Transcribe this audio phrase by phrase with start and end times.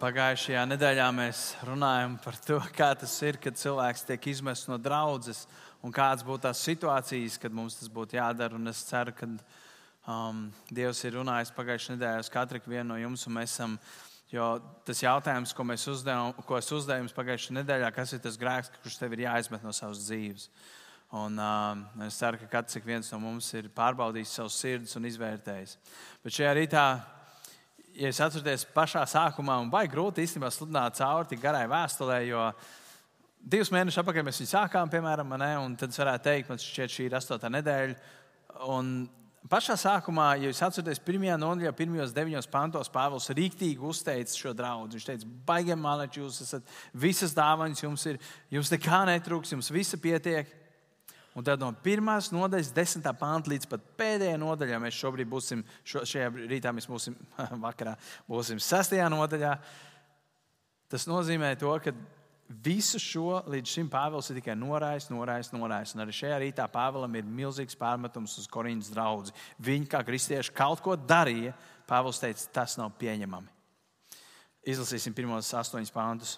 [0.00, 5.42] Pagājušajā nedēļā mēs runājam par to, kā tas ir, kad cilvēks tiek izmests no draudzes
[5.84, 8.56] un kādas būtu tās situācijas, kad mums tas būtu jādara.
[8.56, 13.26] Un es ceru, ka um, Dievs ir runājis pagājušajā nedēļā uz katru no jums.
[13.42, 13.76] Esam,
[14.32, 14.48] jo
[14.88, 18.98] tas jautājums, ko, uzdevam, ko es uzdevu jums pagājušajā nedēļā, kas ir tas grēks, kurš
[19.02, 20.48] tev ir jāizmet no savas dzīves.
[21.12, 25.76] Un, um, es ceru, ka katrs no mums ir pārbaudījis savus sirdis un izvērtējis.
[26.24, 26.90] Bet šajā rītā
[27.94, 32.44] ja es atceros pašā sākumā, un vai grūti īstenībā sludināt cauri tik garai vēstulē, jo
[33.40, 37.08] divus mēnešus atpakaļ mēs viņu sākām, piemēram, ne, un tad varētu teikt, man šķiet, šī
[37.08, 37.96] ir astotā nedēļa.
[38.70, 38.92] Un
[39.48, 44.90] pašā sākumā, ja jūs atceraties, pirmajā nodaļā, pirmajos deviņos pantos, Pāvils rīktīgi uzteica šo draugu.
[44.94, 48.20] Viņš teica, baigiem māleči, jūs esat visas dāvanas, jums, ir,
[48.52, 50.59] jums nekā netrūks, jums visa pietiek.
[51.40, 56.02] Un tad no pirmās nodaļas, desmitā pānta līdz pat pēdējai nodaļai, mēs šobrīd būsim, šo,
[56.04, 57.14] šajā rītā mēs būsim,
[57.64, 57.94] vakarā
[58.28, 59.54] būsim sestajā nodaļā.
[60.92, 61.94] Tas nozīmē to, ka
[62.66, 65.96] visu šo līdz šim Pāvils ir tikai norājis, norājis, norājis.
[65.96, 69.32] Un arī šajā rītā Pāvēlam ir milzīgs pārmetums uz Korīnas draugu.
[69.64, 71.54] Viņi, kā kristieši, kaut ko darīja.
[71.88, 73.48] Pāvils teica, tas nav pieņemami.
[74.68, 76.36] Izlasīsim pirmos astoņus pāntus.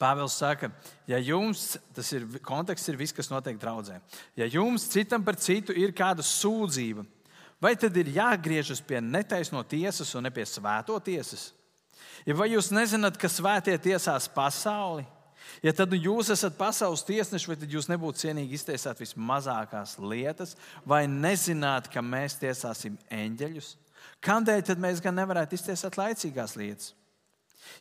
[0.00, 0.72] Pāvils saka,
[1.06, 4.00] ja jums, tas ir konteksts, ir viss, kas notiek draudzē.
[4.36, 7.04] Ja jums citam par citu ir kāda sūdzība,
[7.62, 11.52] vai tad ir jāgriežas pie netaisno tiesas un ne pie svēto tiesas?
[12.26, 15.06] Ja vai jūs nezināt, ka svētie tiesās pasauli?
[15.62, 20.56] Ja tad nu jūs esat pasaules tiesneši, vai tad jūs nebūtu cienīgi iztiesāt vismazākās lietas,
[20.88, 23.70] vai nezināt, ka mēs tiesāsim eņģeļus?
[24.24, 26.92] Kādēļ tad mēs gan nevarētu iztiesāt laicīgās lietas?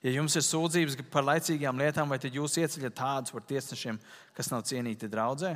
[0.03, 4.00] Ja jums ir sūdzības par laicīgām lietām, vai tad jūs ieceļat tādus par tiesnešiem,
[4.36, 5.56] kas nav cienīti draudzē?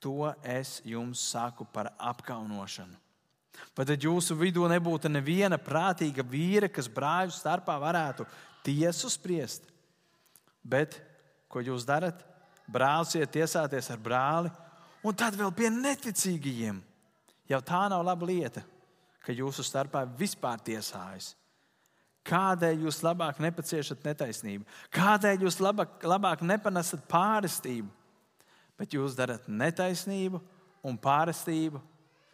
[0.00, 2.96] To es jums saku par apkaunošanu.
[3.76, 8.24] Vai tad jūsu vidū nebūtu neviena prātīga vīra, kas brāļu starpā varētu
[8.64, 9.66] tiesu spriest?
[10.62, 10.96] Bet
[11.50, 12.24] ko jūs darat?
[12.70, 14.50] Brālis iet tiesāties ar brāli,
[15.02, 16.78] un tad vēl pie neticīgajiem.
[17.50, 18.62] Jau tā nav laba lieta,
[19.24, 21.32] ka jūsu starpā vispār tiesājas.
[22.26, 24.66] Kādēļ jūs labāk nepaciešat netaisnību?
[24.92, 27.88] Kādēļ jūs labāk, labāk nepanesat pārestību?
[28.80, 30.40] Bet jūs darat netaisnību
[30.88, 31.80] un pārestību,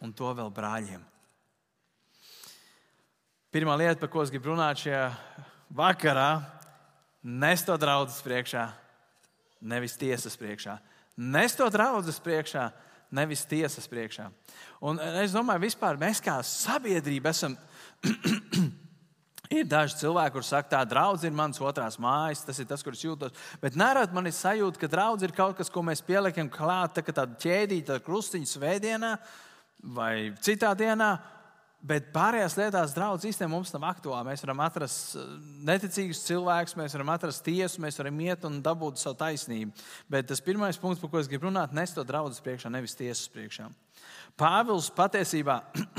[0.03, 1.03] un to vēl brāļiem.
[3.51, 5.05] Pirmā lieta, par ko es gribu runāt šajā
[5.75, 6.29] vakarā,
[7.23, 8.67] nes to draudzes priekšā,
[9.63, 10.77] nevis tiesas priekšā.
[11.17, 12.67] Nes to draudzes priekšā,
[13.11, 14.27] nevis tiesas priekšā.
[14.85, 17.55] Un es domāju, vispār mēs kā sabiedrība esam
[19.53, 23.05] Ir daži cilvēki, kuriem saka, tā draudzene ir mans otrās mājas, tas ir tas, kurš
[23.05, 23.45] jūtos.
[23.61, 27.05] Bet nerad man ir sajūta, ka draudzene ir kaut kas, ko mēs pieliekam klāt, tā
[27.05, 29.15] kā tāda ķēdīta ar krustiņu svētdienā
[29.95, 30.13] vai
[30.43, 31.15] citā dienā.
[31.87, 34.25] Bet pārējās lietās draudzes īstenībā mums nav aktuāli.
[34.31, 35.27] Mēs varam atrast uh,
[35.69, 39.85] neticīgus cilvēkus, mēs varam atrast tiesu, mēs varam iet un dabūt savu taisnību.
[40.11, 43.29] Bet tas pirmais punkts, par ko es gribu runāt, nes to draudzes priekšā, nevis tiesas
[43.31, 43.69] priekšā.
[44.37, 45.55] Pāvils patiesībā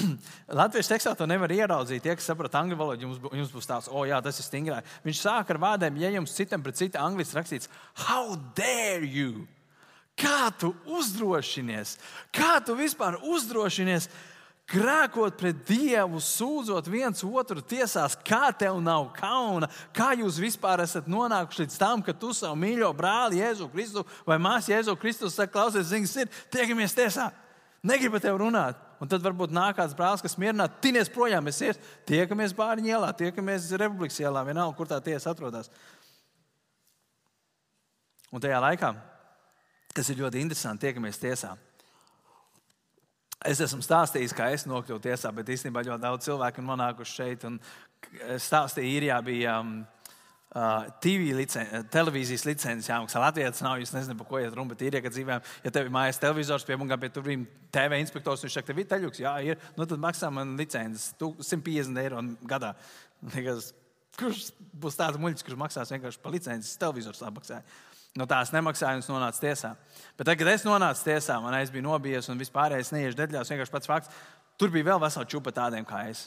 [0.61, 2.05] Latvijas tekstā to nevar ieraudzīt.
[2.05, 4.93] Tie, kas saprot angļu valodu, jums, jums būs tāds, o, oh, jā, tas ir stingrāk.
[5.03, 7.71] Viņš sāk ar vārdiem, ja jums citam pret citu angļuiski rakstīts,
[8.07, 9.43] how dare you?
[10.19, 11.97] Kā tu uzdrošinies?
[12.35, 14.07] Kā tu vispār uzdrošinies?
[14.69, 21.09] Grēkot pret Dievu, sūdzot viens otru tiesās, kā tev nav kauna, kā jūs vispār esat
[21.09, 25.55] nonākuši līdz tam, ka tu savu mīļo brāli Jēzu Kristu vai māsu Jēzu Kristu saki,
[25.55, 27.31] klausies, zini, ir, tiekamies tiesā.
[27.87, 28.79] Negribu tev runāt.
[28.99, 31.45] Un tad varbūt nāk kāds brālis, kas mierināt, tinies projām.
[31.47, 31.79] Mēs ies,
[32.09, 35.71] tiekamies Bāriņu ielā, tiekamies Republikas ielā, vienalga, kur tā tiesa atrodas.
[38.35, 38.91] Un tajā laikā,
[39.95, 41.55] kas ir ļoti interesanti, tiekamies tiesā.
[43.47, 47.47] Es esmu stāstījis, kā es nokļuvu tiesā, bet īstenībā ļoti daudz cilvēku ir nonākuši šeit.
[48.35, 49.61] Es stāstīju, īrijā bija.
[49.63, 49.79] Um,
[51.05, 53.21] TV licen, televīzijas licences jāmaksā.
[53.23, 53.81] Latvijā tas nav.
[53.83, 55.51] Es nezinu, par ko iet runa, bet ir ja dzīvēm.
[55.67, 58.89] Ja tev ir mājās televizors, pie mums pie turīm TV inspektors, viņš saka, tev ir
[58.91, 59.61] teļuks, jā, ir.
[59.77, 62.73] Nu, tad maksā man licences 150 eiro gadā.
[63.35, 63.73] Liekas,
[64.19, 64.49] kurš
[64.79, 67.63] būs tāds muļķis, kurš maksās vienkārši par licences televizors apmaksāja?
[68.17, 69.75] No nu, tās es nonācu tiesā.
[70.17, 73.53] Bet tad, kad es nonācu tiesā, man aiz bija nobijies un vispārējais neiešu detaļās.
[73.53, 74.11] Vienkārši pats fakts,
[74.59, 76.25] tur bija vēl vesela čupa tādiem kā es.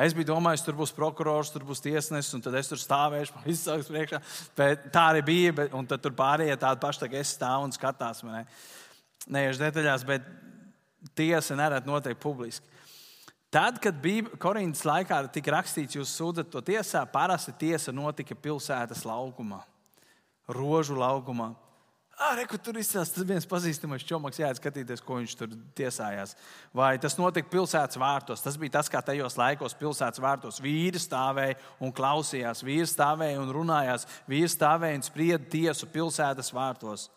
[0.00, 3.48] Es biju domājis, tur būs prokurors, tur būs tiesnesis, un tad es tur stāvēšu, man
[3.52, 4.20] izsauks priekšā.
[4.58, 7.68] Bet tā arī bija, bet, un tad tur pārējie tādi paši, tā kā es stāvu
[7.68, 8.22] un skatās.
[8.26, 8.44] Ne?
[9.30, 10.26] Neiešu detaļās, bet
[11.18, 12.66] tiesa nereti notiek publiski.
[13.50, 19.02] Tad, kad bija Korīnas laikā tika rakstīts, jūs sūdzat to tiesā, parasti tiesa notika pilsētas
[19.08, 19.58] laukumā,
[20.54, 21.50] rožu laukumā.
[22.20, 26.34] Re, tur izcēlās tas viens pazīstamais čomaks, jāiet skatīties, ko viņš tur tiesājās.
[26.76, 28.42] Vai tas notika pilsētas vārtos?
[28.44, 33.54] Tas bija tas, kā tajos laikos pilsētas vārtos vīri stāvēja un klausījās, vīri stāvēja un
[33.56, 37.08] runājās, vīri stāvēja un sprieda tiesu pilsētas vārtos.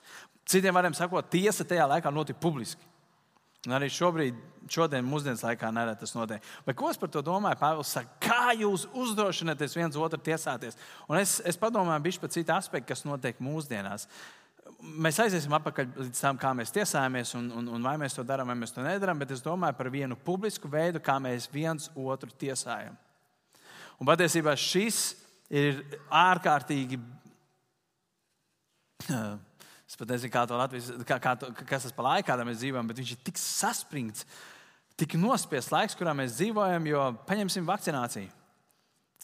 [0.47, 2.88] Citiem vārdiem sakot, tiesa tajā laikā notika publiski.
[3.67, 4.39] Un arī šobrīd,
[4.71, 6.47] šodien, mūsdienu laikā, nereti tas notiek.
[6.65, 7.59] Bet ko es par to domāju?
[7.61, 10.75] Pāvils saka, kā jūs uzdrošināties viens otru tiesāties?
[11.07, 14.09] Un es, es padomāju, bija pat citi aspekti, kas notiek mūsdienās.
[14.83, 18.50] Mēs aiziesim atpakaļ līdz tam, kā mēs tiesājamies, un, un, un vai mēs to darām,
[18.51, 19.21] vai mēs to nedarām.
[19.21, 22.97] Bet es domāju par vienu publisku veidu, kā mēs viens otru tiesājam.
[24.01, 25.13] Un patiesībā šis
[25.53, 25.80] ir
[26.12, 27.00] ārkārtīgi
[29.94, 32.62] Es pat nezinu, kā to Latvijas, kā, kā to, kas tas par laiku, kādā mēs
[32.63, 34.24] dzīvojam, bet viņš ir tik saspringts,
[34.97, 38.31] tik nospiests laiks, kurā mēs dzīvojam, jo paņemsim vakcināciju.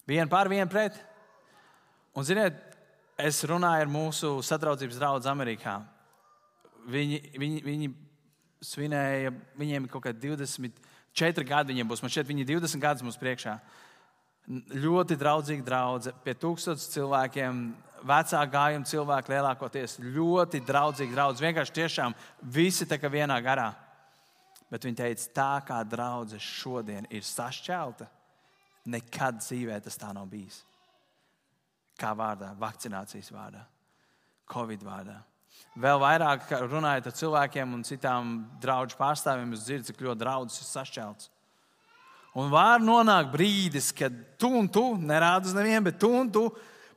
[0.09, 0.99] Vienu pār vienu pret.
[2.13, 2.59] Un, ziniet,
[3.19, 5.79] es runāju ar mūsu sadraudzības draugu Amerikā.
[6.89, 7.89] Viņi, viņi, viņi
[8.65, 12.01] svinēja, viņiem ir kaut kādi 24 gadi, viņiem būs.
[12.03, 13.59] Man šķiet, viņi ir 20 gadus mums priekšā.
[14.49, 17.59] Ļoti draudzīga draudzene, pie tūkstošiem cilvēkiem
[18.07, 21.43] vecā gājuma cilvēki lielākoties ļoti draudzīgi, draugi.
[21.43, 22.15] Vienkārši tiešām
[22.55, 23.69] visi tā kā vienā garā.
[24.69, 28.07] Bet viņi teica, tā kā draudzene šodien ir sašķelta,
[28.89, 30.61] nekad dzīvē tas tā nav bijis.
[31.99, 33.65] Kā vārdā, vakcinācijas vārdā,
[34.49, 35.17] covid vārdā.
[35.79, 38.31] Vēl vairāk runājot ar cilvēkiem un citām
[38.61, 41.29] draugu pārstāvjiem, es dzirdu, cik ļoti draudzes ir sašķelts.
[42.39, 46.45] Un var nonākt brīdis, kad tu un tu nerādi uz nevienu, bet tu un tu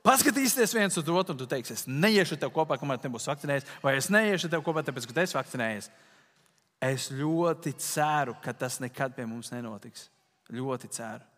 [0.05, 3.95] paskatīsies viens uz otru, un tu teiksi, es neiešu tev kopā, kamēr nebūs vakcinējies, vai
[3.97, 5.89] es neiešu tev kopā, tāpēc, ka tu esi vakcinējies.
[6.83, 10.09] Es ļoti ceru, ka tas nekad pie mums nenotiks.
[10.53, 11.32] Ļoti ceru.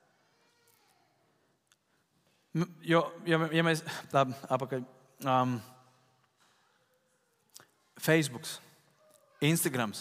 [2.88, 3.82] Jo, ja, ja mēs
[4.12, 4.24] tā
[4.56, 4.84] apakaļ.
[5.28, 5.58] Um,
[8.00, 8.46] Facebook,
[9.44, 9.92] Instagram,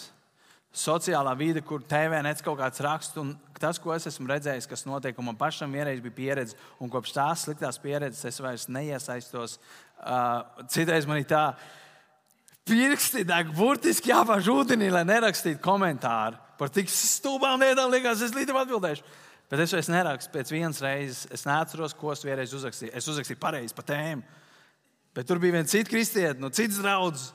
[0.75, 3.17] sociālā vide, kur TV nec kaut kāds raksts.
[3.19, 6.91] Un tas, ko es esmu redzējis, kas notiek, un man pašam vienreiz bija pieredze, un
[6.91, 9.57] kopš tās sliktās pieredzes es vairs neiesaistos.
[9.99, 11.43] Uh, citreiz man ir tā,
[12.67, 18.55] pirksti deg burtiski jāpāž ūdenī, lai nerakstītu komentāru par tik stulbām lietām, liekas, es līdzi
[18.55, 19.03] atbildēšu.
[19.51, 21.25] Bet es vairs nerakstu pēc vienas reizes.
[21.33, 22.93] Es neatceros, ko es vienreiz uzrakstīju.
[22.97, 24.25] Es uzrakstīju pareizi pa tēmu.
[25.15, 27.29] Bet tur bija viens cits kristietis, no citas draudzes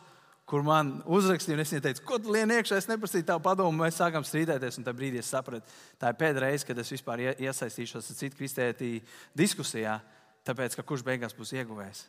[0.51, 3.85] kur man uzrakstīja, un es viņai teicu, ko tu lien iekšā, es neprasīju tavu padomu,
[3.85, 7.23] mēs sākām strīdēties, un tajā brīdī es sapratu, tā ir pēdējā reize, kad es vispār
[7.31, 8.91] iesaistīšos ar citu kristieti
[9.39, 10.01] diskusijā,
[10.49, 12.03] tāpēc, ka kurš beigās būs ieguvējis.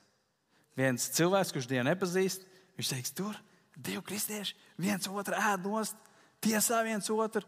[0.79, 2.47] Viens cilvēks, kurš Dievu nepazīst,
[2.79, 3.37] viņš teiks, tur
[3.75, 5.99] divi kristieši, viens otru ēd nost,
[6.41, 7.45] tiesā viens otru.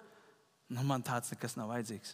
[0.70, 2.14] Nu, man tāds nekas nav vajadzīgs.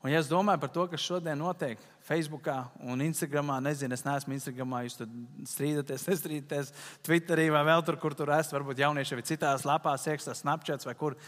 [0.00, 2.46] Un, ja es domāju par to, kas šodien notiek Facebook
[2.80, 5.10] un Instagram, nezinu, es neesmu Instagram, jūs tur
[5.50, 6.72] strīdaties, nestrīdaties,
[7.04, 10.96] Twitterī vai vēl tur, kur tur esat, varbūt jaunieši vai citās lapās, iekšā Snapchats vai
[10.96, 11.18] kur.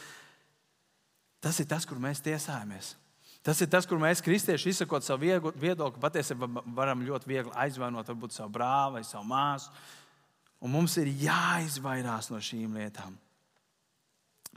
[1.45, 2.95] Tas ir tas, kur mēs tiesājamies.
[3.43, 5.27] Tas ir tas, kur mēs, kristieši, izsakot savu
[5.59, 9.73] viedokli, patiesībā varam ļoti viegli aizvainot varbūt savu brāli vai savu māsu.
[10.63, 13.19] Un mums ir jāizvairās no šīm lietām.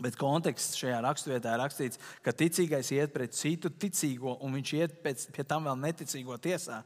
[0.03, 4.97] Bet konteksts šajā raksturvietā ir rakstīts, ka ticīgais iet pret citu ticīgo, un viņš iet
[5.03, 6.81] pēc, pie tam vēl neticīgo tiesā.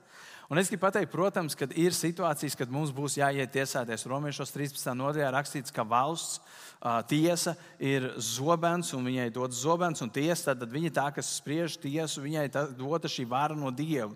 [0.50, 4.06] Un es gribu pateikt, protams, ka ir situācijas, kad mums būs jāiet tiesāties.
[4.10, 4.94] Romiešos 13.
[4.98, 10.70] nodaļā rakstīts, ka valsts uh, tiesa ir zobens, un viņai dod zobens, un tiesa tad
[10.74, 12.48] viņa tā, kas spriež tiesu, viņai
[12.78, 14.14] dota šī vara no Dieva.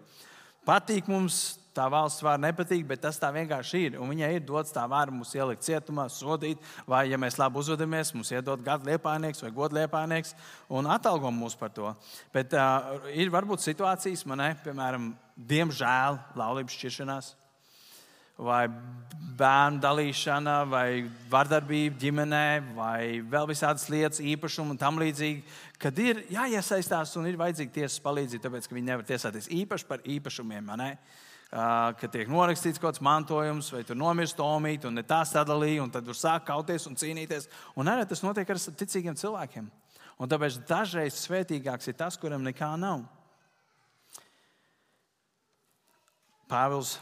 [0.66, 3.98] Patīk mums tā valsts vara nepatīk, bet tas tā vienkārši ir.
[4.02, 8.14] Un viņai ir dots tā vara mums ielikt cietumā, sodīt, vai, ja mēs labi uzvedamies,
[8.16, 10.36] mums iedod gadu liepājnieks vai godu liepājnieks
[10.74, 11.94] un atalgo mūs par to.
[12.34, 17.34] Bet uh, ir varbūt situācijas, man ne, piemēram, diemžēl laulības šķiršanās.
[18.44, 18.66] Vai
[19.38, 22.48] bērnu dalīšana, vai vardarbība ģimenē,
[22.78, 25.44] vai vēl visādas lietas, īpašumu un tam līdzīgi,
[25.82, 30.02] kad ir jāiesaistās un ir vajadzīga tiesas palīdzība, tāpēc ka viņi nevar tiesāties īpaši par
[30.16, 30.74] īpašumiem.
[30.82, 30.90] Ne?
[31.54, 35.92] Ka tiek norakstīts kaut kāds mantojums, vai tur nomirst omīte, un ne tā sadalīja, un
[35.94, 37.46] tad tur sāk kauties un cīnīties.
[37.78, 39.68] Un arī tas notiek ar ticīgiem cilvēkiem.
[40.18, 43.04] Un tāpēc dažreiz svētīgāks ir tas, kuram nekā nav.
[46.50, 46.96] Pāvils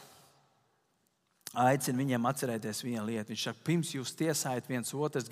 [1.51, 3.31] aicina viņiem atcerēties vienu lietu.
[3.31, 5.24] Viņš saka, pirms jūs tiesājat viens otru,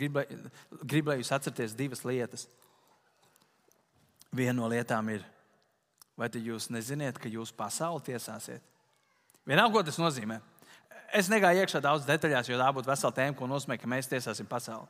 [1.12, 2.48] lai jūs atcerieties divas lietas.
[4.32, 5.24] Viena no lietām ir,
[6.20, 8.64] vai jūs nezināt, ka jūs pasauli tiesāsiet?
[9.50, 10.38] Vienalga, ko tas nozīmē.
[11.16, 14.46] Es negāju iekšā daudz detaļās, jo tā būtu vesela tēma, ko nozīmē, ka mēs tiesāsim
[14.50, 14.86] pasauli.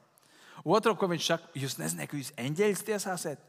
[0.67, 3.45] Otru, ko viņš saka, jūs nezināt, ka jūs eņģeļus tiesāsiet.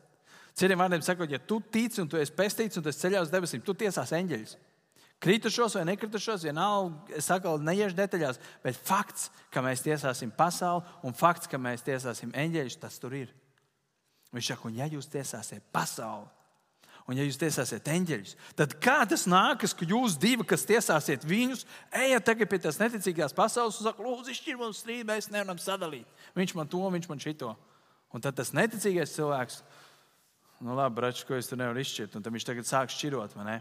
[0.54, 3.62] Citiem vārdiem sakot, ja tu tici un tu esi pestīts un esi ceļā uz debesīm,
[3.66, 4.54] tu tiesās eņģeļus.
[5.20, 11.16] Kritušos vai nekritušos, vienalga, es saku, neiešu detaļās, bet fakts, ka mēs tiesāsim pasauli un
[11.16, 13.34] fakts, ka mēs tiesāsim eņģeļus, tas tur ir.
[14.32, 16.30] Viņš saka, un ja jūs tiesāsiet pasauli,
[17.10, 21.64] un ja jūs tiesāsiet eņģeļus, tad kā tas nākas, ka jūs divi, kas tiesāsiet viņus,
[21.98, 26.06] ejat tagad pie tās neticīgās pasaules un sakat, lūdzu, izšķir mums strīdu, mēs nevaram sadalīt.
[26.38, 27.50] Viņš man to, viņš man šito.
[28.14, 29.58] Un tad tas neticīgais cilvēks,
[30.66, 33.58] nu labi, brač, ko es tur nevaru izšķirt, un tad viņš tagad sāk šķirot, ne?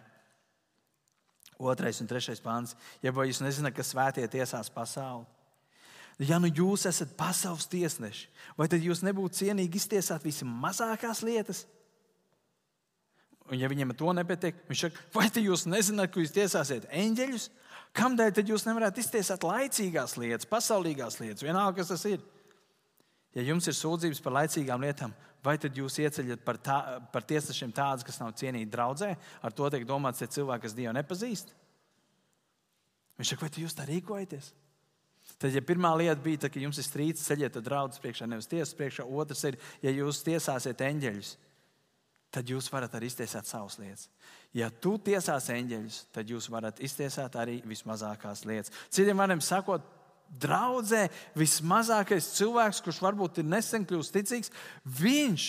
[1.60, 2.76] Otrais un trešais pāns.
[3.04, 5.26] Ja jūs nezināt, kas svētie tiesās pasauli,
[6.22, 8.30] ja nu jūs esat pasaules tiesneši,
[8.60, 11.66] vai tad jūs nebūtu cienīgi iztiesāt vismazākās lietas?
[13.50, 17.48] Un, ja viņiem to nepatīk, viņš saka, vai jūs nezināt, ka jūs tiesāsiet eņģeļus?
[17.98, 22.22] Kādēļ tad jūs nevarat iztiesāt laicīgās lietas, pasaulīgās lietas, vienalga, kas tas ir?
[23.34, 25.14] Ja jums ir sūdzības par laicīgām lietām,
[25.46, 26.78] vai tad jūs ieceļat par, tā,
[27.14, 29.16] par tiesnešiem tādus, kas nav cienīti draudzē?
[29.42, 31.54] Ar to tiek domāts, ka cilvēki, kas Dievu nepazīst.
[33.20, 34.54] Viņš saka, vai jūs tā rīkojaties?
[35.38, 38.74] Tad, ja pirmā lieta bija, tā, ka jums ir strīds, ceļiet draugu priekšā, nevis tiesas
[38.78, 41.36] priekšā, otrs ir, ja jūs tiesāsiet eņģeļus,
[42.34, 44.10] tad jūs varat arī iztiesāt savas lietas.
[44.54, 48.74] Ja tu tiesās eņģeļus, tad jūs varat iztiesāt arī vismazākās lietas.
[48.94, 49.86] Citiem vārdiem sakot,
[50.30, 51.08] draudzē
[51.38, 54.54] vismazākais cilvēks, kurš varbūt ir nesen kļuvis ticīgs,
[55.00, 55.48] viņš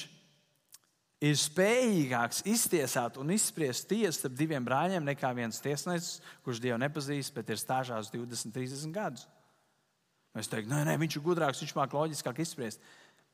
[1.20, 7.34] ir spējīgāks iztiesāt un izspriest tiesu starp diviem brāļiem nekā viens tiesnesis, kurš Dievu nepazīst,
[7.36, 9.26] bet ir stāžās 20, 30 gadus.
[10.36, 12.80] Mēs teiktu, nē, nē, viņš ir gudrāks, viņš māca loģiskāk izspriest,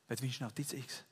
[0.09, 1.03] bet viņš nav ticīgs.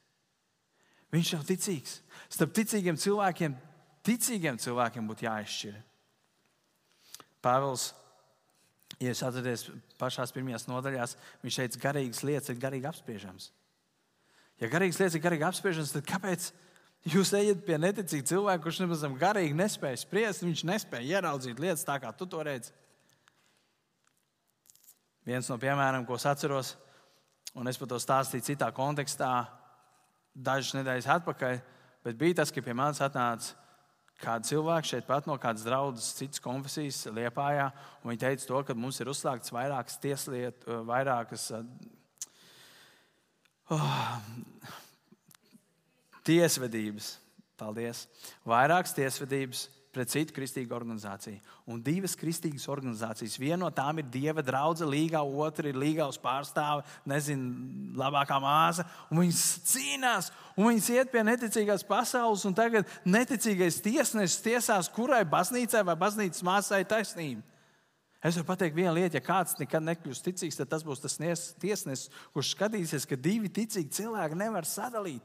[1.15, 1.99] Viņš nav ticīgs.
[2.27, 3.55] Starp ticīgiem cilvēkiem,
[4.03, 5.77] ticīgiem cilvēkiem būtu jāizšķir.
[7.45, 7.93] Pāvils
[9.01, 9.65] Ja jūs atceraties
[9.99, 13.49] pašās pirmajās nodaļās, viņš teica, ka garīgas lietas ir garīgi apspriežamas.
[14.61, 16.47] Ja garīgas lietas ir garīgi apspriežamas, tad kāpēc
[17.11, 21.97] jūs ejat pie neticīga cilvēka, kurš nemaz garīgi nespēja spriest, viņš nespēja ieraudzīt lietas tā,
[21.99, 22.71] kā tu to redzi?
[25.27, 26.75] Viens no piemēriem, ko es atceros,
[27.57, 29.33] un es par to stāstīju citā kontekstā,
[30.35, 31.59] dažas nedēļas atpakaļ,
[32.05, 33.55] bet bija tas, ka pie manis atnāca
[34.21, 37.69] kādu cilvēku šeit pat no kādas draudzes, citas konfesijas liepājā.
[38.05, 41.49] Viņi teica, to, ka mums ir uzsāktas vairākas tieslietu, eh, vairākas
[43.69, 44.17] oh,
[46.27, 47.15] tiesvedības.
[47.55, 48.03] Paldies!
[48.43, 51.39] Vairākas tiesvedības pret citu kristīgu organizāciju.
[51.71, 53.37] Un divas kristīgas organizācijas.
[53.39, 58.85] Viena no tām ir Dieva drauga līgā, otra ir līgavas pārstāve, nezinu, labākā māsa.
[59.09, 65.85] Viņas cīnās, un viņas iet pie neticīgās pasaules, un tagad neticīgais tiesnesis tiesās, kurai baznīcai
[65.87, 67.43] vai baznīcas māsai taisnība.
[68.25, 71.19] Es varu pateikt vienu lietu, ja kāds nekad nekļūs ticīgs, tad tas būs tas
[71.61, 75.21] tiesnesis, kurš skatīsies, ka divi ticīgi cilvēki nevar sadalīt.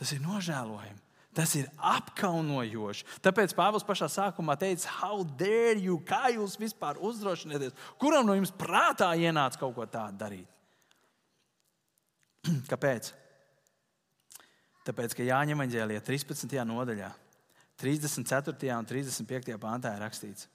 [0.00, 1.11] Tas ir nožēlojami.
[1.32, 3.06] Tas ir apkaunojoši.
[3.24, 7.72] Tāpēc Pāvils pašā sākumā teica, how dare you, kā jūs vispār uzdrošināties?
[8.00, 10.48] Kuram no jums prātā ienāca kaut ko tādu darīt?
[12.72, 13.14] Kāpēc?
[14.84, 16.58] Tāpēc, ka Jāņa Maģēlijā 13.
[16.68, 17.08] nodaļā,
[17.80, 18.74] 34.
[18.76, 19.56] un 35.
[19.62, 20.48] pāntā ir rakstīts,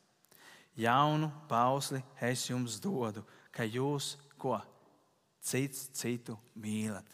[0.78, 4.60] Jaunu pausli es jums dodu, ka jūs ko
[5.42, 7.08] cits citu mīlat.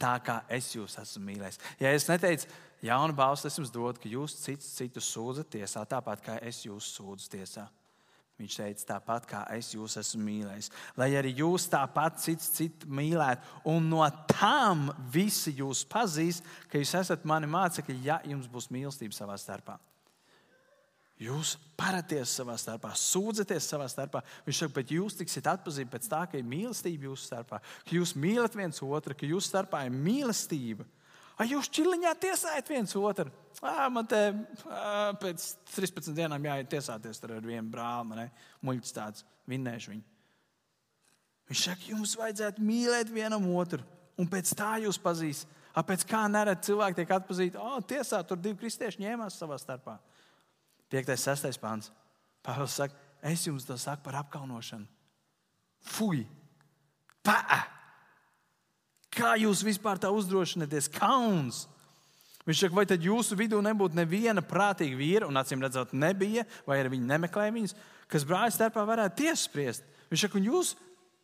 [0.00, 1.58] Tā kā es jūs esmu mīlējis.
[1.82, 2.46] Ja es neteicu,
[2.84, 6.94] jaunu balstu es jums dodu, ka jūs cits citu sūdzat tiesā, tāpat kā es jūs
[6.96, 7.66] sūdzu tiesā.
[8.40, 10.70] Viņš teica, tāpat kā es jūs esmu mīlējis.
[10.96, 16.40] Lai arī jūs tāpat cits citu mīlētu, un no tām visi jūs pazīs,
[16.72, 19.76] ka jūs esat mani mācekļi, ja jums būs mīlestība savā starpā.
[21.20, 24.22] Jūs paraties savā starpā, sūdzaties savā starpā.
[24.46, 28.14] Viņš saka, bet jūs tiksiet atpazīti pēc tā, ka ir mīlestība jūsu starpā, ka jūs
[28.16, 30.88] mīlat viens otru, ka jūsu starpā ir mīlestība.
[31.40, 33.30] Vai jūs čiliņā tiesājat viens otru?
[33.64, 38.26] À, man te à, pēc 13 dienām jāiet tiesāties ar vienu brāli,
[38.60, 40.04] muļķis tāds, vinnēšu viņu.
[41.48, 43.80] Viņš saka, jums vajadzētu mīlēt vienam otru,
[44.20, 45.56] un pēc tā jūs pazīsiet.
[45.70, 49.96] Pēc kā nereti cilvēki tiek atpazīti, oh, tiesā tur divi kristieši ņēmās savā starpā.
[50.92, 51.12] 5.
[51.14, 51.60] un 6.
[51.62, 51.92] pāns.
[52.44, 53.00] Pāvils saka,
[53.32, 54.84] es jums to saku par apkaunošanu.
[55.96, 56.26] Fui!
[57.24, 57.38] Pā!
[59.10, 60.90] Kā jūs vispār tā uzdrošināties?
[60.94, 61.64] Kauns!
[62.46, 66.78] Viņš saka, vai tad jūsu vidū nebūtu neviena prātīga vīra, un acīm redzot, nebija, vai
[66.80, 67.74] arī viņi nemeklēja viņus,
[68.10, 69.84] kas brāļa starpā varētu tiesaspriest.
[70.10, 70.72] Viņš saka, un jūs,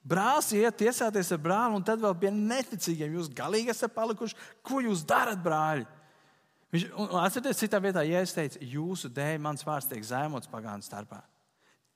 [0.06, 4.36] brālis, iet tiesāties ar brāli, un tad vēl pie neticīgiem jūs galīgi esat palikuši.
[4.66, 5.86] Ko jūs darat, brāļi?
[6.74, 6.84] Viņš,
[7.22, 11.22] atcerieties, citā vietā, ja es teicu, jūsu dēļ mans vārds tiek zemots pagānu starpā.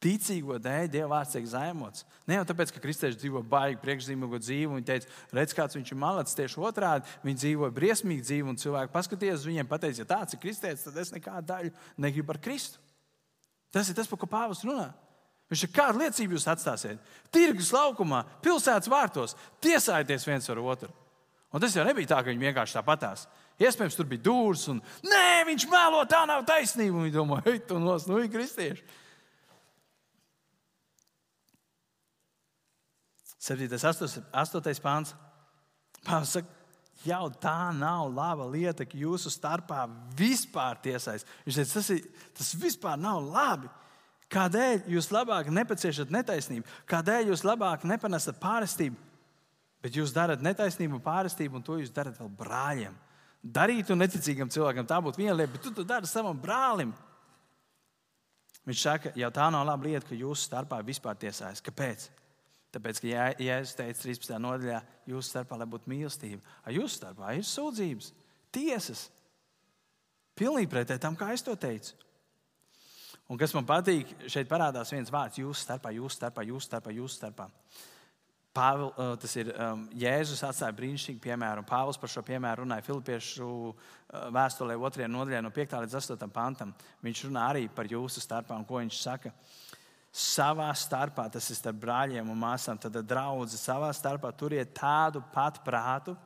[0.01, 2.07] Ticīgo dēļ Dieva vārds tiek zemots.
[2.29, 5.93] Ne jau tāpēc, ka kristieši dzīvo baigi priekšzīmīgo dzīvi, un viņi teica, redz, kāds viņš
[5.93, 6.39] ir malacis.
[6.39, 10.41] Tieši otrādi, viņi dzīvo briesmīgu dzīvi, un cilvēki paskatījās uz viņiem, pateica, ja tāds ir
[10.41, 12.81] kristietis, tad es nekādu daļu negribu ar Kristu.
[13.71, 14.89] Tas ir tas, par ko Pāvils runā.
[15.51, 17.13] Viņš ir kādu liecību jūs atstāsiet.
[17.35, 20.91] Tirgus laukumā, pilsētas vārtos, tiesājieties viens ar otru.
[21.51, 23.27] Un tas jau nebija tā, ka viņi vienkārši tāpatās.
[23.61, 27.03] Iespējams, tur bija dūrs, un nē, viņš mēlo, tā nav taisnība.
[27.03, 28.87] Viņi domā, ej, tu nos, nu, ir kristieši.
[33.41, 33.67] 7.
[33.73, 34.81] 8.
[34.85, 35.15] pāns.
[36.05, 36.61] Pāvils saka,
[37.05, 41.25] jau tā nav laba lieta, ka jūsu starpā vispār tiesais.
[41.47, 43.71] Viņš teica, tas, ir, tas vispār nav labi.
[44.31, 46.69] Kādēļ jūs labāk nepaciešat netaisnību?
[46.89, 49.09] Kādēļ jūs labāk nepanesat pārestību?
[49.81, 52.95] Bet jūs darat netaisnību un pārestību, un to jūs darat vēl brāļiem.
[53.41, 56.93] Darīt to neticīgam cilvēkam, tā būtu viena lieta, bet tu to dari savam brālim.
[58.69, 61.65] Viņš saka, jau tā nav laba lieta, ka jūsu starpā vispār tiesājas.
[61.65, 62.11] Kāpēc?
[62.71, 64.37] Tāpēc, ka Jēzus teica 13.
[64.39, 66.43] nodaļā, jūsu starpā lai būtu mīlestība.
[66.63, 68.13] Ar jūsu starpā ir sūdzības,
[68.55, 69.09] tiesas.
[70.39, 71.99] Pilnīgi pretēji tam, kā es to teicu.
[73.31, 76.95] Un kas man patīk, šeit parādās viens vārds- jūsu starpā, jūsu starpā, jūsu starpā.
[76.95, 77.51] Jūsu starpā.
[78.51, 83.47] Pāvil, uh, tas ir um, Jēzus atstāja brīnišķīgu piemēru, Pāvils par šo piemēru runāja Filipiešu
[83.47, 83.77] uh,
[84.35, 85.07] vēstulē, 2.
[85.07, 85.77] nodaļā, no 5.
[85.85, 86.27] līdz 8.
[86.35, 86.73] pantam.
[87.07, 89.31] Viņš runā arī par jūsu starpā, un ko viņš saka.
[90.11, 95.61] Savā starpā, tas ir starp brāļiem un māsām, tad draugi savā starpā turiet tādu pat
[95.63, 96.17] prātu,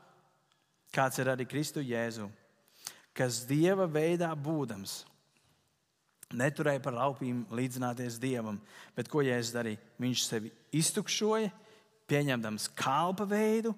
[0.94, 2.30] kāds ir arī Kristu Jēzu,
[3.12, 5.02] kas Dieva veidā būdams
[6.34, 8.58] neturēja par laupīm līdzināties dievam.
[8.96, 9.80] Bet ko Jēzus darīja?
[10.00, 11.50] Viņš sevi iztukšoja,
[12.10, 13.74] pieņemdams kalpa veidu,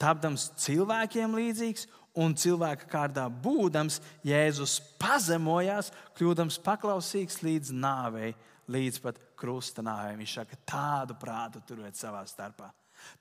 [0.00, 1.88] tapdams cilvēkiem līdzīgs.
[2.12, 3.96] Un cilvēka kārdā būdams,
[4.28, 8.34] Jēzus pazemojās, kļūdams paklausīgs līdz nāvei,
[8.70, 10.18] līdz pat krusta nāvei.
[10.20, 12.70] Viņš saka, tādu prātu turiet savā starpā.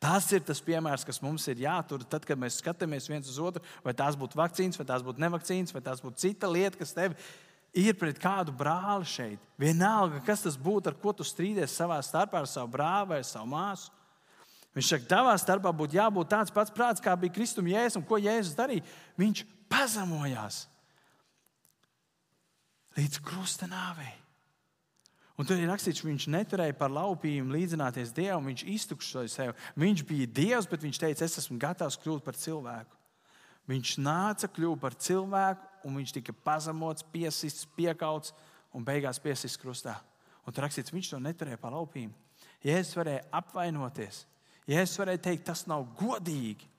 [0.01, 2.03] Tas ir tas piemērs, kas mums ir jātur.
[2.05, 5.73] Tad, kad mēs skatāmies viens uz otru, vai tās būtu vakcīnas, vai tās būtu nevakcīnas,
[5.73, 7.17] vai tās būtu cita lieta, kas tevi
[7.73, 9.41] ir pret kādu brāli šeit.
[9.59, 13.49] Vienalga, kas tas būtu, ar ko tu strīdies savā starpā ar savu brāli vai savu
[13.53, 13.89] māsu.
[14.75, 17.99] Viņš saka, tavā starpā būtu jābūt tāds pats prāts, kā bija Kristum Jēzus.
[17.99, 18.85] Un ko Jēzus darīja?
[19.19, 20.65] Viņš pazemojās
[22.95, 24.20] līdz krusta nāvei.
[25.41, 29.55] Un tur ir rakstīts, viņš neturēja par laupījumu līdzināties Dievam, viņš iztukšoja sevi.
[29.81, 32.99] Viņš bija Dievs, bet viņš teica, es esmu gatavs kļūt par cilvēku.
[33.71, 38.35] Viņš nāca, kļuva par cilvēku, un viņš tika pazemots, piesists, piekauts
[38.77, 39.95] un beigās piesists krustā.
[40.45, 42.13] Un tur rakstīts, viņš to neturēja par laupīm.
[42.61, 44.27] Jēzus varēja apvainoties.
[44.69, 46.69] Jēzus varēja teikt, tas nav godīgi.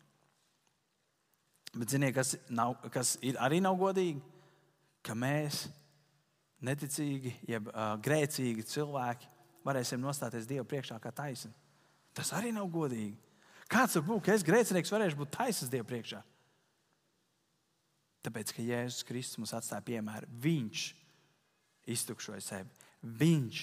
[1.75, 4.23] Bet ziniet, kas, nav, kas ir, arī nav godīgi?
[5.03, 5.65] Ka mēs,
[6.67, 9.29] neticīgi, jeb uh, grēcīgi cilvēki,
[9.67, 11.53] varēsim nostāties Dievu priekšā kā taisni.
[12.17, 13.17] Tas arī nav godīgi.
[13.73, 16.21] Kāds var būt, ka es grēcinieks varēšu būt taisns Dievu priekšā?
[18.23, 20.89] Tāpēc, ka Jēzus Kristus mums atstāja piemēru, Viņš
[21.91, 23.63] iztukšoja sevi, Viņš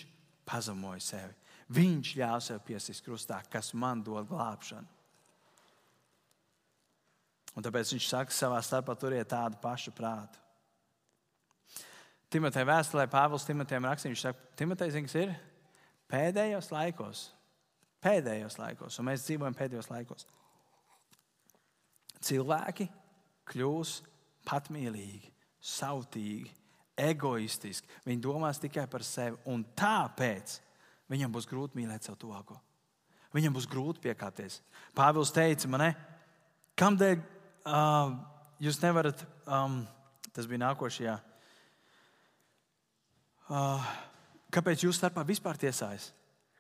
[0.50, 1.36] pazemoja sevi,
[1.78, 4.98] Viņš ļāva sev piesist krustā, kas man dod glābšanu.
[7.58, 10.42] Un tāpēc viņš saka, savā starpā turiet tādu pašu prātu.
[12.30, 15.34] Timotei vēstulē Pāvils Timotejam rakstīja, viņš saka, Timotejs zina, kas ir
[16.12, 17.24] pēdējos laikos.
[18.00, 20.28] Pēdējos laikos, un mēs dzīvojam pēdējos laikos.
[22.24, 22.88] Cilvēki
[23.50, 23.96] kļūs
[24.48, 26.54] patmīlīgi, sautīgi,
[27.00, 27.90] egoistiski.
[28.06, 29.40] Viņi domās tikai par sevi.
[29.52, 30.58] Un tāpēc
[31.12, 32.60] viņam būs grūti mīlēt savu tuvāko.
[33.36, 34.60] Viņam būs grūti piekāpties.
[34.98, 35.86] Pāvils teica, man,
[36.80, 38.16] kādēļ uh,
[38.64, 39.84] jūs nevarat, um,
[40.34, 41.20] tas bija nākošajā,
[43.50, 46.12] kāpēc jūs starpā vispār tiesājas?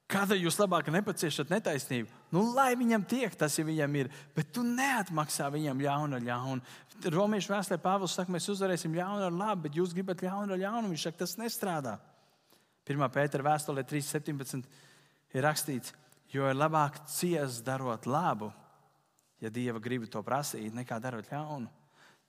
[0.09, 2.09] Kādēļ jūs labāk nepaciešat netaisnību?
[2.33, 6.73] Nu, lai viņam tiek, tas jau viņam ir, bet tu neatmaksā viņam ļaunu ar ļaunu.
[7.13, 10.89] Romiešu vēstulē Pāvils saka, mēs uzvarēsim ļaunu ar labu, bet jūs gribat ļaunu ar ļaunu.
[10.89, 11.99] Viņš saka, tas nestrādā.
[12.89, 13.05] 1.
[13.13, 14.65] pētera vēstulē 3.17
[15.37, 15.93] ir rakstīts,
[16.33, 18.49] jo ir labāk ciest darot labu,
[19.37, 21.69] ja Dieva griba to prasīt, nekā darot ļaunu.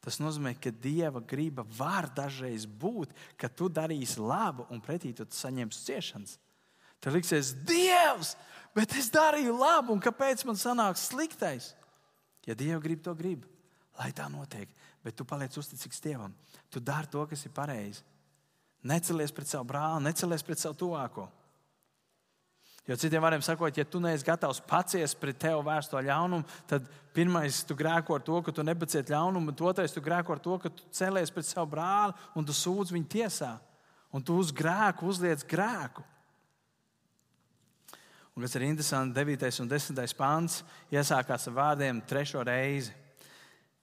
[0.01, 5.27] Tas nozīmē, ka Dieva griba var dažreiz būt, ka tu darīsi labu un pretī tu
[5.29, 6.39] saņemsi ciešanas.
[7.01, 8.35] Tad liksies, Dievs,
[8.77, 11.75] bet es darīju labu, un kāpēc man sanāks sliktais?
[12.49, 13.45] Ja Dievs grib to grib,
[14.01, 14.73] lai tā notiek,
[15.05, 16.33] bet tu paliec uzticīgs Dievam.
[16.73, 18.05] Tu dari to, kas ir pareizi.
[18.81, 21.27] Necelies pret savu brāli, necelies pret savu tuvāko.
[22.91, 27.61] Jo citiem vārdiem sakot, ja tu neesi gatavs paciest pret tevi vērsto ļaunumu, tad pirmais
[27.63, 30.73] tu grēko ar to, ka tu nepaciet ļaunumu, un otrais tu grēko ar to, ka
[30.75, 33.53] tu celies pret savu brāli un tu sūdz viņu tiesā.
[34.11, 36.03] Un tu uz grēku uzliec grēku.
[38.35, 39.61] Un kas ir interesanti, 9.
[39.63, 40.17] un 10.
[40.19, 40.57] pāns
[40.91, 42.91] iesākās ar vārdiem trešo reizi.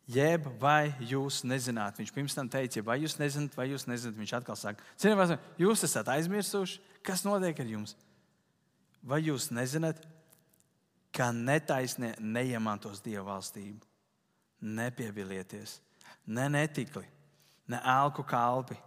[0.07, 1.95] Jeb vai jūs nezināt?
[1.99, 4.19] Viņš pirms tam teica, vai jūs nezināt, vai jūs nezināt.
[4.19, 7.95] Viņš atkal saka, cienījamās, jūs esat aizmirsuši, kas notiek ar jums?
[9.05, 10.01] Vai jūs nezināt,
[11.15, 13.85] ka netaisnie neiemantos Dieva valstību?
[14.61, 15.77] Nepievilieties,
[16.33, 17.05] ne netikli,
[17.69, 18.77] ne elku kalpi,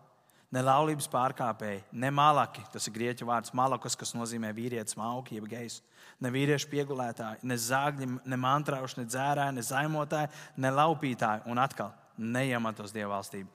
[0.51, 2.65] ne laulības pārkāpēji, ne malaki.
[2.73, 5.79] Tas ir grieķu vārds malakas, kas nozīmē vīrietis, mauki, jeb gejs.
[6.21, 11.47] Ne vīriešu piegulētāji, ne zāģi, ne mantrauši, ne dzērāji, ne zaimotāji, ne laupītāji.
[11.51, 13.49] Un atkal, neiemantos Dieva valstību.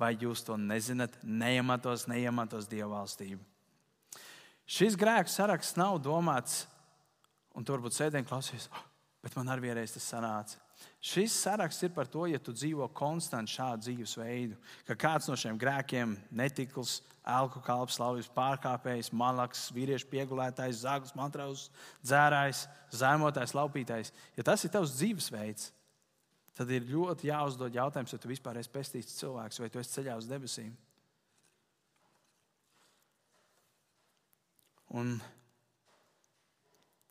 [0.00, 1.16] Vai jūs to nezināt?
[1.22, 3.40] Neiemantos, neiemantos Dieva valstību.
[4.70, 6.64] Šis grēks saraksts nav domāts,
[7.58, 8.84] un tur varbūt sēdien klausīs, oh,
[9.24, 10.60] bet man arī vienreiz tas sanāca.
[11.02, 15.58] Šis saraksts ir par to, ja tu dzīvo konstantu šādu dzīvesveidu, ka kāds no šiem
[15.60, 21.66] grēkiem, netikls, elku kalps, lauvības pārkāpējs, malaks, vīriešu piegulētājs, zāģis, mantraus,
[22.04, 22.62] dzērājs,
[23.02, 25.72] zemotājs, laupītājs, ja tas ir tavs dzīvesveids,
[26.56, 30.16] tad ir ļoti jāuzdod jautājums, vai tu vispār esi pestīts cilvēks, vai tu esi ceļā
[30.20, 30.70] uz debesīm.
[34.90, 35.14] Un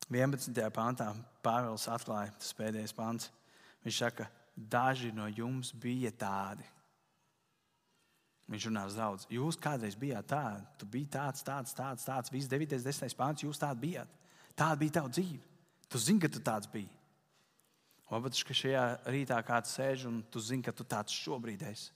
[0.10, 0.52] 11.
[0.76, 1.14] pāntā
[1.46, 3.30] Pāvils atklāja tas pēdējais pāns.
[3.86, 6.66] Viņš saka, daži no jums bija tādi.
[8.50, 9.28] Viņš runā uz daudz.
[9.30, 10.66] Jūs kādreiz bijāt tādi.
[10.82, 12.34] Tu biji tāds, tāds, tāds, tāds.
[12.34, 14.16] Viss 9, 10 pāns, jūs tādi bijāt.
[14.58, 15.44] Tāda bija tava dzīve.
[15.90, 16.90] Tu zini, ka tu tāds biji.
[18.10, 21.94] Varbūt, ka šajā rītā kāds sēž un tu zini, ka tu tāds šobrīd esi.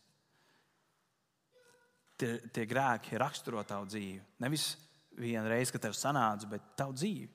[2.21, 4.21] Tie, tie grēki raksturo tavu dzīvi.
[4.45, 4.75] Nevis
[5.19, 7.29] vienu reizi, kad tev sanāca, bet tavu dzīvi.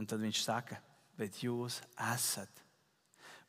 [0.00, 0.80] Un tad viņš saka,
[1.18, 1.80] bet jūs
[2.12, 2.62] esat.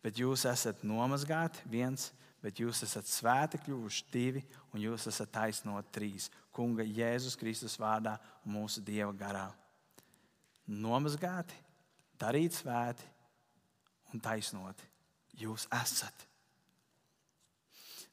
[0.06, 2.12] Bet jūs esat nomazgāti viens,
[2.44, 4.44] bet jūs esat svēti kļuvuši divi,
[4.74, 6.30] un jūs esat taisnoti trīs.
[6.54, 9.48] Kunga Jēzus Kristus vārdā un mūsu Dieva garā.
[10.70, 11.58] Nomazgāti,
[12.22, 13.10] darīt svēti
[14.14, 14.86] un taisnoti.
[15.42, 16.28] Jūs esat.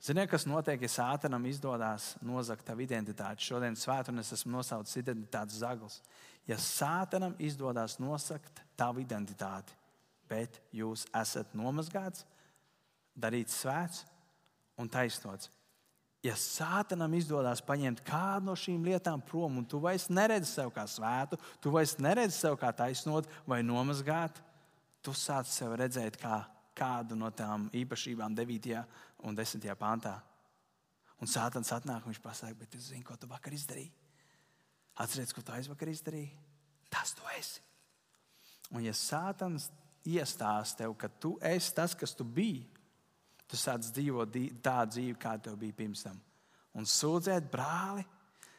[0.02, 3.44] Ziniet, kas notiek, ja sātanam izdodas nozagt tavu identitāti?
[3.46, 6.00] Šodien svētdienā es esmu nosaucis identitātes zaglis.
[6.50, 9.76] Ja sātanam izdodas nosakt tavu identitāti,
[10.26, 12.24] bet jūs esat nomazgāts,
[13.14, 14.02] darīts svēts
[14.74, 15.52] un taisnots.
[16.26, 20.82] Ja sātanam izdodas paņemt kādu no šīm lietām prom, un tu vairs neredzi sevi kā
[20.90, 24.42] svētu, tu vairs neredzi sevi kā taisnot vai nomazgāt,
[25.02, 26.40] tu sāc sevi redzēt kā
[26.78, 28.82] kādu no tām īpašībām, 9.
[29.22, 29.66] Un 10.
[29.78, 30.16] pāntā.
[31.22, 33.92] Un sātans atnāk un viņš pasakā, bet es zinu, ko tu vakar izdarīji.
[35.02, 36.32] Atcerieties, ko tu aizvakar izdarīji.
[36.92, 37.62] Tas tu esi.
[38.72, 39.68] Un ja sātans
[40.08, 42.64] iestāsta tev, ka tu esi tas, kas tu biji,
[43.46, 46.18] tu sāc dzīvot tādu dzīvi, kāda tev bija pirms tam.
[46.74, 48.04] Un sūdzēt brāli,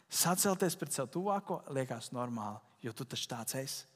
[0.08, 3.92] sacelties pret savu tuvāko, liekas normāli, jo tu taču tāds esi.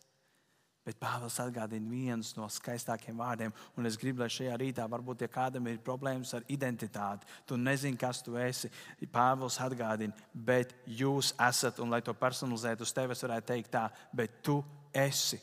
[0.88, 5.28] Bet Pāvils atgādina vienu no skaistākajiem vārdiem, un es gribu, lai šajā rītā, varbūt, ja
[5.32, 8.71] kādam ir problēmas ar identitāti, tu nezini, kas tu esi.
[9.12, 13.84] Pāvils atgādina, bet jūs esat, un lai to personalizētu uz tevi, es varētu teikt tā,
[14.15, 14.62] bet tu
[14.95, 15.41] esi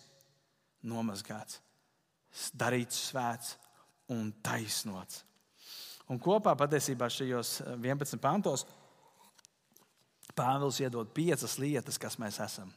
[0.88, 1.60] nomazgāts,
[2.56, 3.58] darīts svēts
[4.16, 5.20] un taisnots.
[6.08, 8.64] Un kopā patiesībā šajos 11 pantos
[10.34, 12.72] Pāvils iedod piecas lietas, kas mēs esam.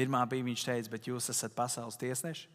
[0.00, 2.48] Pirmā bija viņš teica, bet jūs esat pasaules tiesneši.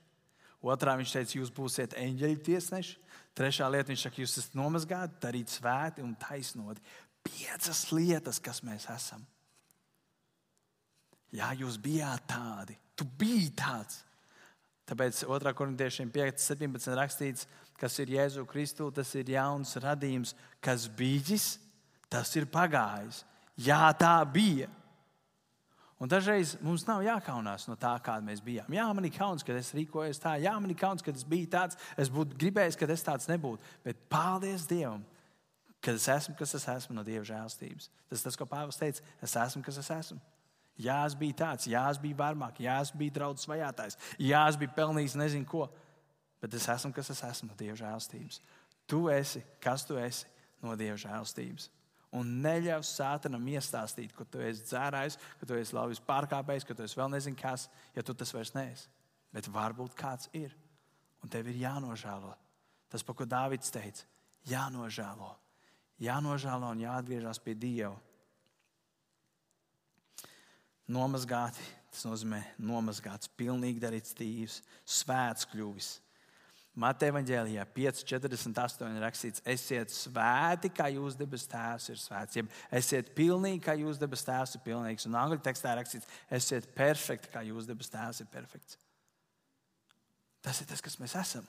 [0.65, 2.95] Otrā viņš teica, jūs būsiet eņģeļu tiesneši.
[3.37, 6.81] Trešā lieta viņš saka, jūs esat nomazgāti, darīt svēti un taisnoti.
[7.25, 9.21] Piecas lietas, kas mēs esam.
[11.35, 14.01] Jā, jūs bijāt tādi, tu biji tāds.
[14.89, 15.53] Tāpēc 2.
[15.57, 21.55] korintiešiem 5, 17 rakstīts, kas ir Jēzu Kristu, tas ir jauns radījums, kas bijis,
[22.09, 23.23] tas ir pagājis.
[23.65, 24.69] Jā, tā bija.
[25.95, 28.73] Un dažreiz mums nav jākaunās no tā, kāda mēs bijām.
[28.75, 31.47] Jā, man ir kauns, ka es rīkojos tā, jā, man ir kauns, ka es biju
[31.53, 33.63] tāds, es būtu gribējis, ka es tāds nebūtu.
[33.85, 35.05] Bet paldies Dievam,
[35.79, 37.87] ka es esmu, kas es esmu no Dieva žēlstības.
[38.11, 39.05] Tas tas, ko Pāvils teica.
[39.23, 40.19] Es esmu, kas es esmu.
[40.75, 44.57] Jā, es biju tāds, jā, es biju varmāk, jā, es biju draugs vajātais, jā, es
[44.59, 45.69] biju pelnījis nezinu ko.
[46.43, 48.41] Bet es esmu, kas es esmu no Dieva žēlstības.
[48.83, 50.27] Tu esi, kas tu esi
[50.59, 51.71] no Dieva žēlstības
[52.15, 56.85] un neļaus sātanam iestāstīt, ka tu esi dzērājs, ka tu esi lauvas pārkāpējs, ka tu
[56.85, 58.87] esi vēl nezinu kas, ja tu tas vairs neesi.
[59.35, 60.53] Bet varbūt kāds ir,
[61.23, 62.31] un tev ir jānožēlo.
[62.91, 64.05] Tas, par ko Dārvids teica,
[64.47, 65.33] jānožēlo.
[66.03, 67.95] Jānožēlo un jāatgriežas pie Dieva.
[70.91, 75.95] Nomazgāti, tas nozīmē nomazgāts, pilnīgi darīts tīvs, svēts kļuvis
[76.75, 82.35] Mateja Vāģēlijā 5,48 rakstīts, esiet svēti, kā jūs debes tēvs ir svēts.
[82.35, 85.07] Jeb esiet pilnīgi, kā jūs debes tēvs ir pilnīgs.
[85.07, 88.79] Un angļu tekstā rakstīts, esiet perfekti, kā jūs debes tēvs ir perfekts.
[90.43, 91.47] Tas ir tas, kas mēs esam.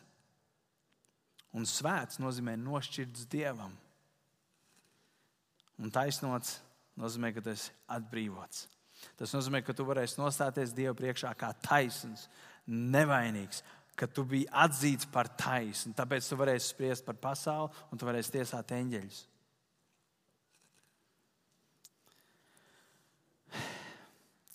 [1.59, 3.75] Un svēts nozīmē nošķirts dievam.
[5.83, 6.61] Un taisnots
[6.97, 8.67] nozīmē, ka tu esi atbrīvots.
[9.19, 12.27] Tas nozīmē, ka tu varēsi nostāties Dievu priekšā kā taisns,
[12.67, 13.63] nevainīgs,
[13.97, 15.95] ka tu biji atzīts par taisnu.
[15.97, 19.25] Tāpēc tu varēsi spriest par pasauli un tu varēsi tiesāt eņģeļus.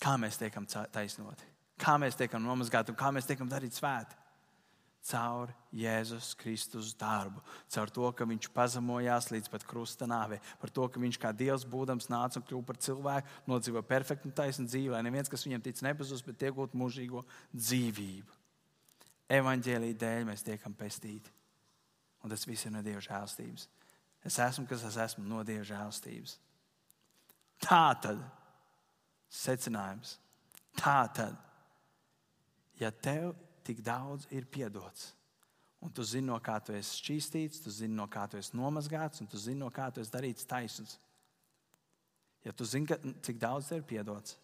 [0.02, 1.46] Kā mēs tiekam taisnoti?
[1.82, 4.18] Kā mēs tiekam nomazgāti un kā mēs tiekam darīt svēti?
[5.02, 7.40] Caur Jēzus Kristus darbu,
[7.74, 11.64] caur to, ka viņš pazemojās līdz pat krusta nāvei, par to, ka viņš kā Dievs
[11.66, 15.64] būdams nāca un kļuva par cilvēku, nodzīvo perfektu un taisnu dzīvi, lai neviens, kas viņam
[15.66, 18.41] tic, nepazūst, bet iegūtu mūžīgo dzīvību.
[19.32, 21.30] Evangelija dēļ mēs tiekam pestīti.
[22.22, 23.66] Un tas viss ir no Dieva žēlstības.
[24.28, 26.36] Es esmu, kas es esmu no Dieva žēlstības.
[27.62, 28.20] Tā tad
[29.32, 30.18] secinājums.
[30.78, 31.36] Tā tad,
[32.80, 33.34] ja tev
[33.66, 35.10] tik daudz ir piedots,
[35.82, 39.20] un tu zini, no kā tu esi šķīstīts, tu zini, no kā tu esi nomazgāts,
[39.20, 40.96] un tu zini, no kā tu esi darīts taisns.
[42.46, 44.38] Ja tu zini, ka, cik daudz tev ir piedots,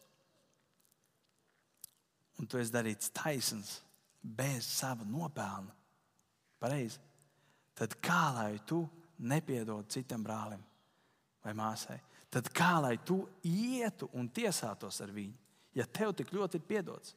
[2.38, 3.78] un tu esi darīts taisns
[4.22, 5.74] bez sava nopelna,
[6.60, 6.98] pareizi,
[7.78, 8.82] tad kā lai tu
[9.18, 10.62] nepiedod citam brālim
[11.44, 11.98] vai māsai?
[12.30, 15.34] tad kā lai tu ietu un tiesātos ar viņu,
[15.76, 17.14] ja tev tik ļoti ir piedots?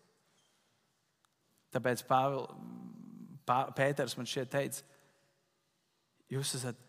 [1.72, 2.48] Tāpēc Pāvil,
[3.48, 4.84] Pā, Pēters man šeit teica,
[6.32, 6.80] jūs esat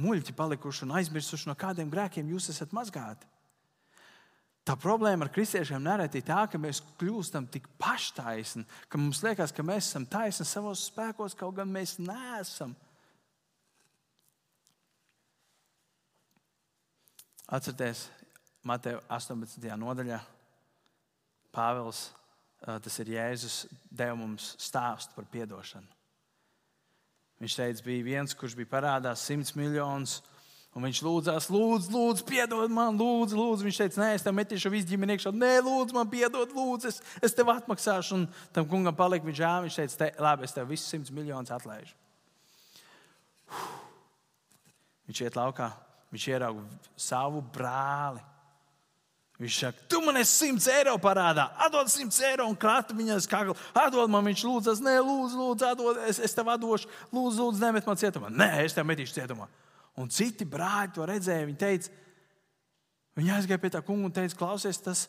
[0.00, 3.28] muļķi palikuši un aizmirsuši no kādiem grēkiem, jūs esat mazgāti.
[4.62, 9.50] Tā problēma ar kristiešiem nereti ir tā, ka mēs kļūstam tik paštaisni, ka mums liekas,
[9.50, 12.76] ka mēs esam taisni savos spēkos, kaut gan mēs neesam.
[17.52, 18.06] Atcerieties,
[18.62, 19.66] Mateja 18.
[19.82, 20.20] nodaļā
[21.52, 22.06] Pāvils,
[22.62, 23.56] tas ir Jēzus,
[23.90, 25.90] deva mums stāstu par atdošanu.
[27.42, 30.20] Viņš teica, bija viens, kurš bija parādās simts miljonus.
[30.72, 33.66] Un viņš lūdzās, lūdzu, lūdzu, piedod man, lūdzu, lūdzu.
[33.66, 35.32] Viņš teica, nē, es tev metīšu visu ģimeni iekšā.
[35.36, 38.16] Nē, lūdzu, man piedod, lūdzu, es, es tev atmaksāšu.
[38.16, 38.24] Un
[38.56, 39.66] tam kungam palika viņš žēl.
[39.66, 41.92] Viņš teica, te, labi, es tev visus simts miljonus atlaižu.
[45.10, 45.68] Viņš iet laukā,
[46.14, 46.64] viņš ierauga
[46.96, 48.24] savu brāli.
[49.42, 53.26] Viņš saka, tu man esi 100 eiro parādā, atdod 100 eiro un krāta viņai uz
[53.28, 53.56] kakla.
[53.74, 57.88] Atdod man, viņš lūdz, nē, lūdzu, lūdzu, atdod, es, es tev atdošu, lūdzu, lūdzu, nemet
[57.88, 58.30] man cietumā.
[58.30, 59.48] Nē, es tev metīšu cietumā.
[60.00, 61.48] Un citi brāļi to redzēja.
[61.48, 61.90] Viņi teica,
[63.18, 65.06] viņi aizgāja pie tā kunga un teica, klausies, tas,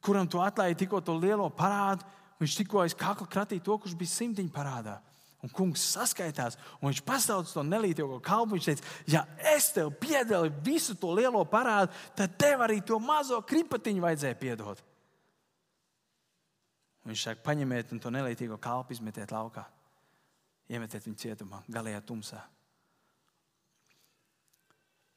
[0.00, 2.06] kuram tu atlaidi tikko to lielo parādu,
[2.40, 5.00] viņš tikko aiz kakla kratīja to, kurš bija simtiņu parādā.
[5.44, 8.56] Un kungs saskaitās, un viņš pasauc to nelīdzīgo kalpu.
[8.56, 9.22] Viņš teica, ja
[9.52, 14.80] es tev piedevu visu to lielo parādu, tad tev arī to mazo kripatiņu vajadzēja piedot.
[17.04, 19.62] Un viņš saka, paņemiet to nelīdzīgo kalpu, izmetiet laukā,
[20.72, 22.40] iemetiet viņu cietumā, galējā tumsā.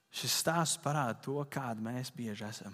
[0.09, 2.73] Šis stāsts parāda to, kāda mēs bieži esam.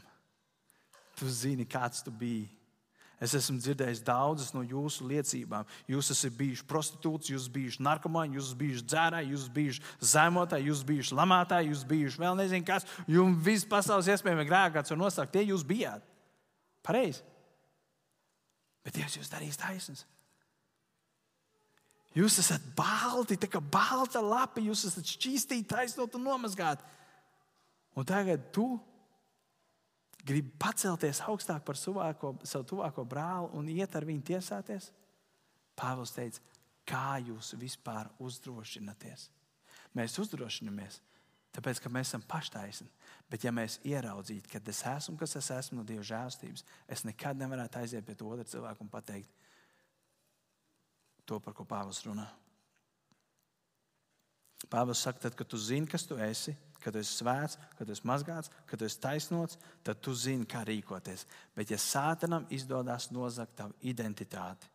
[1.20, 2.48] Tu zini, kāds tu biji
[3.24, 5.68] Es esmu dzirdējis daudzas no jūsu liecībām.
[5.88, 11.16] Jūs esat bijuši prostitūti, jūs bijuši narkomāni, jūs bijuši dzērāji, jūs bijuši zemotāji, jūs bijuši
[11.16, 12.88] lamātāji, jūs bijuši vēl nezinu kas.
[13.08, 16.04] Jums viss pasaules iespējamie grēki, kāds var nosaukt, tie jūs bijāt.
[16.86, 17.24] Pareizi.
[18.84, 20.12] Bet Dievs jūs darīs taisnība.
[22.16, 26.84] Jūs esat balti, tā kā balta lapa, jūs esat šķīstīti, taisnot un nomazgāti.
[27.96, 28.68] Un tagad tu
[30.26, 34.92] grib pacelties augstāk par suvāko, savu tuvāko brāli un iet ar viņu tiesāties?
[35.76, 36.42] Pāvils teica,
[36.88, 39.30] kā jūs vispār uzdrošināties?
[39.96, 41.00] Mēs uzdrošināmies,
[41.56, 42.90] tāpēc ka mēs esam paštaisni.
[43.32, 47.40] Bet, ja mēs ieraudzītu, ka es esmu, kas es esmu no Dieva žēlstības, es nekad
[47.40, 49.32] nevarētu aiziet pie otra cilvēka un pateikt
[51.26, 52.28] to, par ko Pāvils runā.
[54.72, 56.56] Pāvils saka, tad, kad tu zini, kas tu esi,
[56.86, 60.46] kad tu esi svēts, kad tu esi mazgāts, kad tu esi taisnots, tad tu zini,
[60.46, 61.24] kā rīkoties.
[61.58, 64.70] Bet, ja sātanam izdodas nozagt tavu identitāti,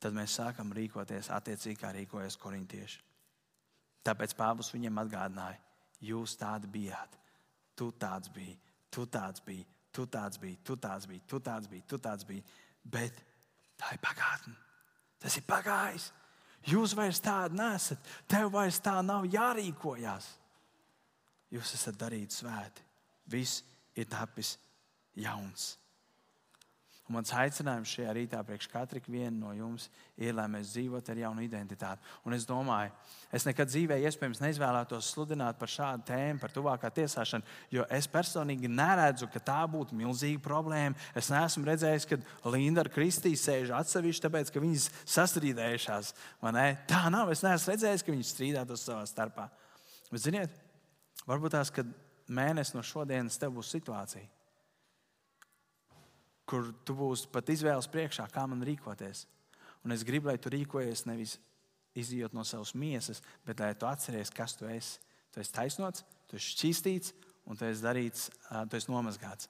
[0.00, 3.02] tad mēs sākam rīkoties attiecīgi, kā rīkojas korintieši.
[4.04, 5.60] Tāpēc Pāvils viņiem atgādināja,
[6.08, 7.18] jūs tādi bijāt,
[7.76, 8.56] tu tāds biji,
[8.92, 12.44] tu tāds biji, tu tāds biji, tu tāds biji, tu tāds biji, tu tāds biji.
[12.84, 13.20] Bet
[13.80, 14.56] tā ir pagātne.
[15.20, 16.08] Tas ir pagājis.
[16.68, 18.00] Jūs vairs tādi nesat.
[18.28, 20.30] Tev vairs tā nav jārīkojas
[21.54, 22.84] jūs esat darīti svēti.
[23.30, 23.62] Viss
[23.96, 24.56] ir tapis
[25.16, 25.74] jauns.
[27.04, 31.18] Un mans aicinājums šajā rītā priekš katra viena no jums ir, lai mēs dzīvotu ar
[31.20, 32.00] jaunu identitāti.
[32.24, 32.94] Un es domāju,
[33.28, 37.44] es nekad dzīvē iespējams neizvēlētos sludināt par šādu tēmu, par tuvākā tiesāšanu,
[37.76, 40.96] jo es personīgi neredzu, ka tā būtu milzīga problēma.
[41.12, 46.14] Es neesmu redzējis, ka Linda ar Kristīnu sēž atsevišķi, tāpēc ka viņas sastrīdējušās.
[46.88, 47.36] Tā nav.
[47.36, 49.50] Es neesmu redzējis, ka viņas strīdētos savā starpā.
[50.08, 50.63] Bet, ziniet,
[51.28, 51.88] varbūt tās, kad
[52.28, 54.28] mēnesis no šodienas tev būs situācija
[56.48, 59.24] kur tu būsi pat izvēles priekšā, kā man rīkoties.
[59.84, 61.38] Un es gribu, lai tu rīkojies nevis
[61.98, 65.00] izjūt no savas miesas, bet lai tu atceries, kas tu esi.
[65.34, 67.14] Tu esi taisnots, tu esi šķīstīts
[67.50, 68.28] un tu esi darīts,
[68.70, 69.48] tu esi nomazgāts.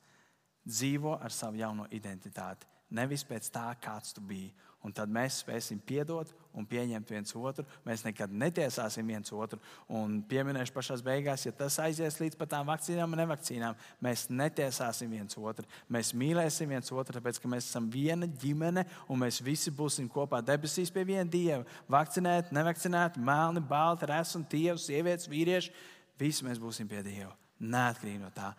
[0.64, 4.52] Dzīvo ar savu jauno identitāti, nevis pēc tā, kāds tu biji
[4.84, 7.64] un tad mēs spēsim piedot un pieņemt viens otru.
[7.86, 9.58] Mēs nekad netiesāsim viens otru.
[9.88, 15.10] Un pieminēšu pašā beigās, ja tas aizies līdz pat tām vakcīnām un nevakcīnām, mēs netiesāsim
[15.16, 15.64] viens otru.
[15.88, 20.42] Mēs mīlēsim viens otru, tāpēc ka mēs esam viena ģimene un mēs visi būsim kopā
[20.44, 21.64] debesīs pie viena dieva.
[21.90, 25.72] Vakcinēti, nevakcinēti, melni, balti, esmu tievs, sievietes, vīrieši.
[26.20, 27.32] Visi mēs būsim pie dieva.
[27.60, 28.50] Neatkarīgi no tā,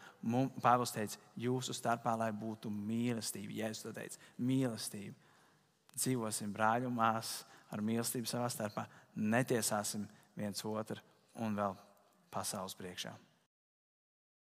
[0.64, 3.68] Pāvils teica, jūsu starpā, lai būtu mīlestība.
[3.70, 5.16] Es to teicu, mīlestība
[5.96, 11.02] dzīvosim brāļi un māsas ar mīlestību savā starpā, netiesāsim viens otru
[11.44, 11.76] un vēl
[12.32, 13.14] pasaules priekšā.